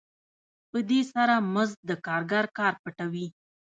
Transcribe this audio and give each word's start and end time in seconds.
په 0.69 0.79
دې 0.89 1.01
سره 1.13 1.33
مزد 1.53 1.79
د 1.89 1.91
کارګر 2.05 2.45
کار 2.57 2.73
پټوي 2.83 3.27